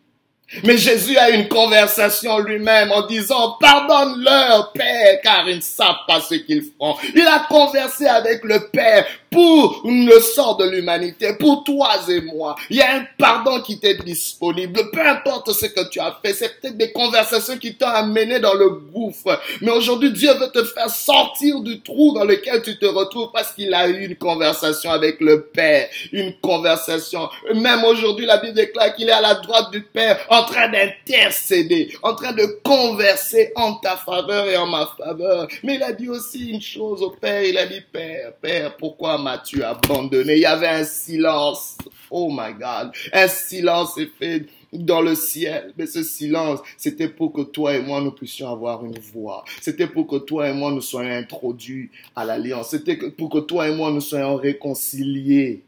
Mais 0.65 0.77
Jésus 0.77 1.17
a 1.17 1.31
une 1.31 1.47
conversation 1.47 2.41
lui-même 2.41 2.91
en 2.91 3.07
disant, 3.07 3.57
pardonne-leur, 3.61 4.73
Père, 4.73 5.21
car 5.23 5.49
ils 5.49 5.57
ne 5.57 5.61
savent 5.61 6.05
pas 6.09 6.21
ce 6.21 6.35
qu'ils 6.35 6.65
font. 6.65 6.97
Il 7.15 7.25
a 7.27 7.47
conversé 7.49 8.07
avec 8.07 8.43
le 8.43 8.69
Père 8.73 9.07
pour 9.31 9.83
le 9.85 10.19
sort 10.21 10.57
de 10.57 10.69
l'humanité, 10.69 11.35
pour 11.39 11.63
toi 11.63 11.91
et 12.09 12.21
moi. 12.21 12.57
Il 12.69 12.77
y 12.77 12.83
a 12.83 12.97
un 12.97 13.07
pardon 13.17 13.61
qui 13.61 13.79
t'est 13.79 14.03
disponible. 14.03 14.91
Peu 14.93 15.07
importe 15.07 15.53
ce 15.53 15.67
que 15.67 15.89
tu 15.89 16.01
as 16.01 16.19
fait, 16.23 16.33
c'est 16.33 16.61
peut-être 16.61 16.77
des 16.77 16.91
conversations 16.91 17.57
qui 17.57 17.75
t'ont 17.75 17.87
amené 17.87 18.41
dans 18.41 18.55
le 18.55 18.71
gouffre. 18.71 19.41
Mais 19.61 19.71
aujourd'hui, 19.71 20.13
Dieu 20.13 20.33
veut 20.35 20.51
te 20.51 20.65
faire 20.65 20.91
sortir 20.91 21.61
du 21.61 21.81
trou 21.81 22.13
dans 22.13 22.25
lequel 22.25 22.63
tu 22.63 22.77
te 22.79 22.87
retrouves 22.87 23.31
parce 23.33 23.53
qu'il 23.53 23.73
a 23.73 23.89
eu 23.89 24.05
une 24.05 24.17
conversation 24.17 24.91
avec 24.91 25.21
le 25.21 25.43
Père. 25.43 25.89
Une 26.13 26.35
conversation. 26.41 27.29
Même 27.55 27.85
aujourd'hui, 27.85 28.27
la 28.27 28.39
Bible 28.39 28.55
déclare 28.55 28.95
qu'il 28.95 29.09
est 29.09 29.13
à 29.13 29.21
la 29.21 29.35
droite 29.35 29.71
du 29.71 29.83
Père 29.83 30.19
en 30.29 30.43
train 30.43 30.69
d'intercéder, 30.69 31.95
en 32.03 32.15
train 32.15 32.33
de 32.33 32.47
converser 32.65 33.53
en 33.55 33.75
ta 33.75 33.97
faveur 33.97 34.49
et 34.49 34.57
en 34.57 34.67
ma 34.67 34.91
faveur. 34.99 35.47
Mais 35.63 35.77
il 35.77 35.83
a 35.85 35.93
dit 35.93 36.09
aussi 36.09 36.51
une 36.51 36.63
chose 36.63 37.03
au 37.03 37.11
Père. 37.11 37.45
Il 37.45 37.57
a 37.59 37.67
dit, 37.67 37.81
Père, 37.93 38.33
Père, 38.41 38.77
pourquoi 38.77 39.20
m'as-tu 39.21 39.63
abandonné? 39.63 40.35
Il 40.35 40.41
y 40.41 40.47
avait 40.47 40.69
un 40.69 40.85
silence. 40.85 41.77
Oh 42.11 42.31
my 42.31 42.55
God. 42.55 42.93
Un 43.13 43.29
silence 43.29 43.97
est 43.99 44.11
fait 44.19 44.47
dans 44.73 45.01
le 45.01 45.15
ciel. 45.15 45.73
Mais 45.77 45.87
ce 45.87 46.03
silence, 46.03 46.61
c'était 46.77 47.09
pour 47.09 47.33
que 47.33 47.43
toi 47.43 47.77
et 47.77 47.83
moi, 47.83 48.01
nous 48.01 48.13
puissions 48.13 48.51
avoir 48.51 48.85
une 48.85 48.99
voix. 48.99 49.45
C'était 49.61 49.87
pour 49.87 50.07
que 50.07 50.17
toi 50.17 50.49
et 50.49 50.53
moi, 50.53 50.73
nous 50.73 50.81
soyons 50.81 51.11
introduits 51.11 51.91
à 52.17 52.25
l'alliance. 52.25 52.71
C'était 52.71 52.97
pour 52.97 53.31
que 53.31 53.39
toi 53.39 53.69
et 53.69 53.75
moi, 53.75 53.91
nous 53.91 54.01
soyons 54.01 54.37
réconciliés 54.37 55.63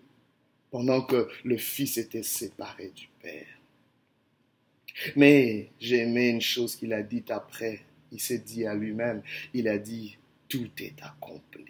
pendant 0.71 1.03
que 1.03 1.29
le 1.45 1.57
Fils 1.57 1.99
était 1.99 2.23
séparé 2.23 2.93
du 2.95 3.09
Père. 3.23 3.47
Mais 5.17 5.71
j'ai 5.81 5.99
aimé 5.99 6.29
une 6.29 6.41
chose 6.41 6.77
qu'il 6.77 6.93
a 6.93 7.03
dite 7.03 7.31
après. 7.31 7.81
Il 8.11 8.21
s'est 8.21 8.39
dit 8.39 8.67
à 8.67 8.75
lui-même, 8.75 9.23
il 9.55 9.69
a 9.69 9.79
dit, 9.79 10.19
tout 10.49 10.69
est 10.79 10.97
accompli. 11.03 11.65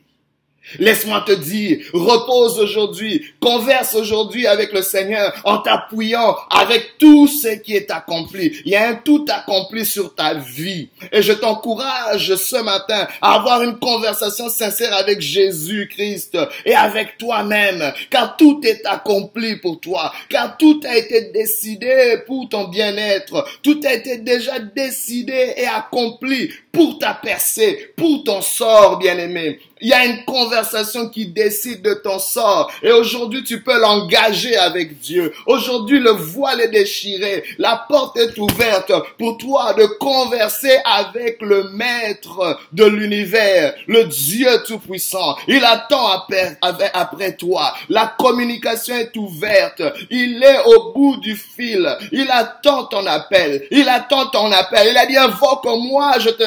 Laisse-moi 0.79 1.25
te 1.27 1.33
dire, 1.33 1.79
repose 1.93 2.59
aujourd'hui, 2.59 3.25
converse 3.41 3.95
aujourd'hui 3.95 4.47
avec 4.47 4.73
le 4.73 4.83
Seigneur 4.83 5.33
en 5.45 5.59
t'appuyant 5.59 6.37
avec 6.51 6.99
tout 6.99 7.27
ce 7.27 7.57
qui 7.57 7.75
est 7.75 7.91
accompli. 7.91 8.61
Il 8.65 8.71
y 8.71 8.77
a 8.77 8.89
un 8.89 8.95
tout 8.95 9.25
accompli 9.29 9.85
sur 9.85 10.15
ta 10.15 10.35
vie. 10.35 10.89
Et 11.11 11.21
je 11.23 11.33
t'encourage 11.33 12.35
ce 12.37 12.63
matin 12.63 13.07
à 13.21 13.35
avoir 13.35 13.63
une 13.63 13.79
conversation 13.79 14.49
sincère 14.49 14.95
avec 14.95 15.21
Jésus-Christ 15.21 16.39
et 16.65 16.75
avec 16.75 17.19
toi-même, 17.19 17.93
car 18.09 18.37
tout 18.37 18.61
est 18.65 18.87
accompli 18.87 19.57
pour 19.57 19.81
toi, 19.81 20.13
car 20.29 20.57
tout 20.57 20.81
a 20.89 20.97
été 20.97 21.33
décidé 21.33 22.19
pour 22.27 22.49
ton 22.49 22.69
bien-être, 22.69 23.45
tout 23.63 23.81
a 23.85 23.93
été 23.93 24.19
déjà 24.19 24.59
décidé 24.59 25.55
et 25.57 25.67
accompli 25.67 26.51
pour 26.73 26.99
ta 26.99 27.13
percée, 27.15 27.93
pour 27.97 28.25
ton 28.25 28.41
sort, 28.41 28.99
bien-aimé. 28.99 29.61
Il 29.85 29.89
y 29.89 29.93
a 29.93 30.07
une 30.07 30.25
conversation 30.25 31.09
qui 31.09 31.27
décide 31.27 31.83
de 31.83 31.95
ton 31.95 32.21
sort. 32.21 32.71
Et 32.85 32.93
aujourd'hui, 32.93 33.43
tu 33.43 33.63
peux 33.63 33.81
l'engager 33.81 34.57
avec 34.57 35.01
Dieu. 35.01 35.33
Aujourd'hui, 35.45 35.99
le 35.99 36.13
voile 36.13 36.61
est 36.61 36.69
déchiré. 36.69 37.43
La 37.59 37.85
porte 37.89 38.17
est 38.17 38.39
ouverte 38.39 38.93
pour 39.19 39.39
toi 39.39 39.75
de 39.75 39.85
converser 39.99 40.79
avec 40.85 41.43
le 41.43 41.65
maître 41.71 42.61
de 42.73 42.85
l'univers, 42.85 43.75
le 43.89 44.05
Dieu 44.05 44.63
tout-puissant. 44.65 45.37
Il 45.49 45.65
attend 45.65 46.07
après, 46.09 47.37
toi. 47.37 47.75
La 47.89 48.15
communication 48.17 48.95
est 48.95 49.17
ouverte. 49.17 49.83
Il 50.11 50.43
est 50.45 50.63
au 50.65 50.93
bout 50.93 51.17
du 51.17 51.35
fil. 51.35 51.89
Il 52.13 52.31
attend 52.31 52.85
ton 52.85 53.05
appel. 53.05 53.67
Il 53.73 53.89
attend 53.89 54.27
ton 54.27 54.53
appel. 54.53 54.87
Il 54.93 54.97
a 54.97 55.07
dit, 55.07 55.17
invoque-moi, 55.17 56.21
je 56.21 56.31
te 56.31 56.45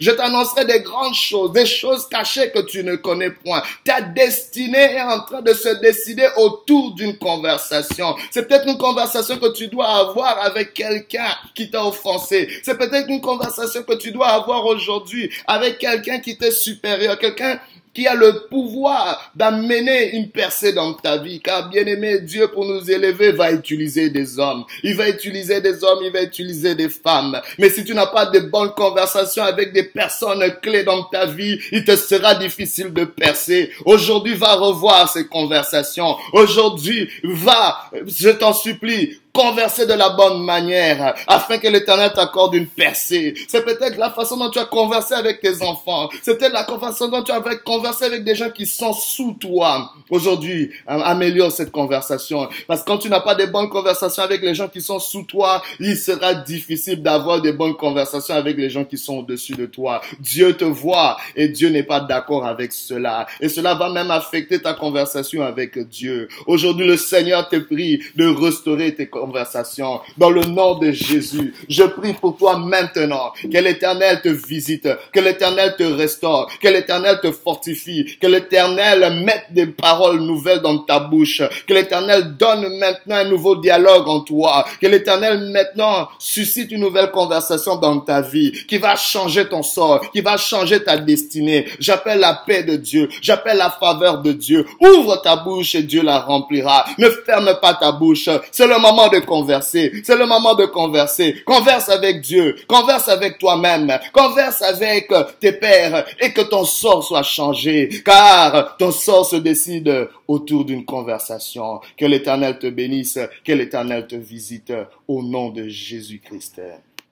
Je 0.00 0.10
t'annoncerai 0.10 0.64
des 0.64 0.80
grandes 0.80 1.14
choses, 1.14 1.52
des 1.52 1.66
choses 1.66 2.08
cachées 2.08 2.50
que 2.50 2.60
tu 2.60 2.84
ne 2.84 2.96
connais 2.96 3.30
point. 3.30 3.62
Ta 3.84 4.00
destinée 4.00 4.96
est 4.96 5.02
en 5.02 5.20
train 5.20 5.42
de 5.42 5.52
se 5.52 5.80
décider 5.80 6.28
autour 6.36 6.94
d'une 6.94 7.18
conversation. 7.18 8.14
C'est 8.30 8.46
peut-être 8.48 8.68
une 8.68 8.78
conversation 8.78 9.38
que 9.38 9.52
tu 9.52 9.68
dois 9.68 9.88
avoir 9.88 10.38
avec 10.44 10.74
quelqu'un 10.74 11.30
qui 11.54 11.70
t'a 11.70 11.84
offensé. 11.84 12.48
C'est 12.62 12.78
peut-être 12.78 13.08
une 13.08 13.20
conversation 13.20 13.82
que 13.82 13.94
tu 13.94 14.12
dois 14.12 14.28
avoir 14.28 14.66
aujourd'hui 14.66 15.30
avec 15.46 15.78
quelqu'un 15.78 16.20
qui 16.20 16.36
t'est 16.36 16.50
supérieur, 16.50 17.18
quelqu'un 17.18 17.60
qui 17.92 18.06
a 18.06 18.14
le 18.14 18.46
pouvoir 18.48 19.32
d'amener 19.34 20.16
une 20.16 20.30
percée 20.30 20.72
dans 20.72 20.94
ta 20.94 21.18
vie. 21.18 21.40
Car 21.40 21.68
bien 21.68 21.84
aimé, 21.86 22.20
Dieu 22.20 22.48
pour 22.48 22.64
nous 22.64 22.90
élever 22.90 23.32
va 23.32 23.52
utiliser 23.52 24.10
des 24.10 24.38
hommes. 24.38 24.64
Il 24.82 24.94
va 24.96 25.08
utiliser 25.08 25.60
des 25.60 25.82
hommes, 25.82 26.00
il 26.02 26.12
va 26.12 26.22
utiliser 26.22 26.74
des 26.74 26.88
femmes. 26.88 27.40
Mais 27.58 27.70
si 27.70 27.84
tu 27.84 27.94
n'as 27.94 28.06
pas 28.06 28.26
de 28.26 28.40
bonnes 28.40 28.72
conversations 28.76 29.42
avec 29.42 29.72
des 29.72 29.84
personnes 29.84 30.42
clés 30.62 30.84
dans 30.84 31.04
ta 31.04 31.26
vie, 31.26 31.58
il 31.72 31.84
te 31.84 31.96
sera 31.96 32.34
difficile 32.34 32.92
de 32.92 33.04
percer. 33.04 33.70
Aujourd'hui, 33.84 34.34
va 34.34 34.54
revoir 34.54 35.08
ces 35.08 35.26
conversations. 35.26 36.16
Aujourd'hui, 36.32 37.08
va, 37.24 37.90
je 38.06 38.30
t'en 38.30 38.52
supplie, 38.52 39.19
converser 39.32 39.86
de 39.86 39.94
la 39.94 40.10
bonne 40.10 40.42
manière 40.44 41.14
afin 41.26 41.58
que 41.58 41.68
l'éternel 41.68 42.12
t'accorde 42.14 42.54
une 42.54 42.66
percée. 42.66 43.34
C'est 43.48 43.64
peut-être 43.64 43.96
la 43.96 44.10
façon 44.10 44.36
dont 44.36 44.50
tu 44.50 44.58
as 44.58 44.64
conversé 44.64 45.14
avec 45.14 45.40
tes 45.40 45.62
enfants. 45.62 46.08
Peut-être 46.24 46.52
la 46.52 46.64
façon 46.64 47.08
dont 47.08 47.22
tu 47.22 47.32
as 47.32 47.40
conversé 47.56 48.04
avec 48.04 48.24
des 48.24 48.34
gens 48.34 48.50
qui 48.50 48.66
sont 48.66 48.92
sous 48.92 49.36
toi. 49.40 49.92
Aujourd'hui, 50.10 50.70
améliore 50.86 51.52
cette 51.52 51.70
conversation. 51.70 52.48
Parce 52.66 52.80
que 52.82 52.86
quand 52.86 52.98
tu 52.98 53.08
n'as 53.08 53.20
pas 53.20 53.34
de 53.34 53.46
bonnes 53.46 53.68
conversations 53.68 54.22
avec 54.22 54.42
les 54.42 54.54
gens 54.54 54.68
qui 54.68 54.80
sont 54.80 54.98
sous 54.98 55.22
toi, 55.24 55.62
il 55.78 55.96
sera 55.96 56.34
difficile 56.34 57.02
d'avoir 57.02 57.40
de 57.40 57.50
bonnes 57.50 57.76
conversations 57.76 58.34
avec 58.34 58.56
les 58.56 58.70
gens 58.70 58.84
qui 58.84 58.98
sont 58.98 59.18
au-dessus 59.18 59.54
de 59.54 59.66
toi. 59.66 60.00
Dieu 60.18 60.56
te 60.56 60.64
voit 60.64 61.16
et 61.36 61.48
Dieu 61.48 61.68
n'est 61.68 61.82
pas 61.82 62.00
d'accord 62.00 62.46
avec 62.46 62.72
cela. 62.72 63.26
Et 63.40 63.48
cela 63.48 63.74
va 63.74 63.90
même 63.90 64.10
affecter 64.10 64.60
ta 64.60 64.74
conversation 64.74 65.42
avec 65.42 65.78
Dieu. 65.88 66.28
Aujourd'hui, 66.46 66.86
le 66.86 66.96
Seigneur 66.96 67.48
te 67.48 67.56
prie 67.56 68.02
de 68.16 68.26
restaurer 68.26 68.94
tes 68.94 69.08
conversation. 69.20 70.00
Dans 70.16 70.30
le 70.30 70.42
nom 70.44 70.78
de 70.78 70.90
Jésus, 70.92 71.54
je 71.68 71.84
prie 71.84 72.14
pour 72.14 72.36
toi 72.36 72.56
maintenant. 72.58 73.32
Que 73.42 73.58
l'éternel 73.58 74.20
te 74.22 74.28
visite, 74.28 74.88
que 75.12 75.20
l'éternel 75.20 75.74
te 75.76 75.82
restaure, 75.82 76.50
que 76.60 76.68
l'éternel 76.68 77.18
te 77.22 77.30
fortifie, 77.30 78.16
que 78.20 78.26
l'éternel 78.26 79.22
mette 79.24 79.46
des 79.50 79.66
paroles 79.66 80.20
nouvelles 80.20 80.60
dans 80.60 80.78
ta 80.78 80.98
bouche, 81.00 81.42
que 81.66 81.74
l'éternel 81.74 82.36
donne 82.38 82.78
maintenant 82.78 83.16
un 83.16 83.28
nouveau 83.28 83.56
dialogue 83.56 84.08
en 84.08 84.20
toi, 84.20 84.64
que 84.80 84.86
l'éternel 84.86 85.50
maintenant 85.52 86.08
suscite 86.18 86.70
une 86.72 86.80
nouvelle 86.80 87.10
conversation 87.10 87.76
dans 87.76 88.00
ta 88.00 88.22
vie, 88.22 88.52
qui 88.66 88.78
va 88.78 88.96
changer 88.96 89.48
ton 89.48 89.62
sort, 89.62 90.10
qui 90.12 90.20
va 90.20 90.36
changer 90.36 90.82
ta 90.82 90.96
destinée. 90.96 91.66
J'appelle 91.78 92.20
la 92.20 92.42
paix 92.46 92.62
de 92.62 92.76
Dieu, 92.76 93.08
j'appelle 93.20 93.58
la 93.58 93.70
faveur 93.70 94.22
de 94.22 94.32
Dieu. 94.32 94.66
Ouvre 94.80 95.16
ta 95.16 95.36
bouche 95.36 95.74
et 95.74 95.82
Dieu 95.82 96.02
la 96.02 96.20
remplira. 96.20 96.86
Ne 96.98 97.08
ferme 97.10 97.58
pas 97.60 97.74
ta 97.74 97.92
bouche. 97.92 98.28
C'est 98.50 98.66
le 98.66 98.78
moment 98.78 99.08
de 99.10 99.20
converser. 99.20 99.92
C'est 100.04 100.16
le 100.16 100.26
moment 100.26 100.54
de 100.54 100.66
converser. 100.66 101.42
Converse 101.44 101.88
avec 101.88 102.20
Dieu. 102.20 102.56
Converse 102.66 103.08
avec 103.08 103.38
toi-même. 103.38 103.98
Converse 104.12 104.62
avec 104.62 105.12
tes 105.38 105.52
pères 105.52 106.06
et 106.20 106.32
que 106.32 106.42
ton 106.42 106.64
sort 106.64 107.04
soit 107.04 107.22
changé. 107.22 107.88
Car 108.04 108.76
ton 108.76 108.90
sort 108.90 109.26
se 109.26 109.36
décide 109.36 110.08
autour 110.26 110.64
d'une 110.64 110.84
conversation. 110.84 111.80
Que 111.96 112.06
l'éternel 112.06 112.58
te 112.58 112.68
bénisse. 112.68 113.18
Que 113.44 113.52
l'éternel 113.52 114.06
te 114.06 114.16
visite 114.16 114.72
au 115.08 115.22
nom 115.22 115.50
de 115.50 115.68
Jésus-Christ. 115.68 116.60